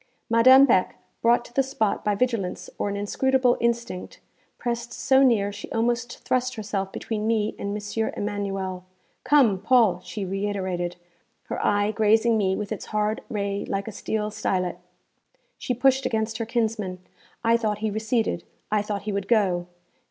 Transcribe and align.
Madame 0.31 0.65
Beck, 0.65 0.95
brought 1.21 1.45
to 1.45 1.53
the 1.53 1.61
spot 1.61 2.03
by 2.03 2.15
vigilance 2.15 2.71
or 2.79 2.89
an 2.89 2.95
inscrutable 2.95 3.55
instinct, 3.59 4.19
pressed 4.57 4.91
so 4.93 5.21
near 5.21 5.51
she 5.51 5.71
almost 5.71 6.23
thrust 6.25 6.55
herself 6.55 6.91
between 6.91 7.27
me 7.27 7.53
and 7.59 7.77
M. 7.77 8.11
Emanuel. 8.17 8.83
'Come, 9.23 9.59
Paul!' 9.59 9.99
she 10.03 10.25
reiterated, 10.25 10.95
her 11.49 11.63
eye 11.63 11.91
grazing 11.91 12.35
me 12.35 12.55
with 12.55 12.71
its 12.71 12.85
hard 12.85 13.21
ray 13.29 13.63
like 13.67 13.87
a 13.87 13.91
steel 13.91 14.31
stylet. 14.31 14.77
She 15.59 15.75
pushed 15.75 16.07
against 16.07 16.39
her 16.39 16.47
kinsman. 16.47 16.97
I 17.43 17.55
thought 17.55 17.77
he 17.77 17.91
receded; 17.91 18.43
I 18.71 18.81
thought 18.81 19.03
he 19.03 19.11
would 19.11 19.27
go. 19.27 19.67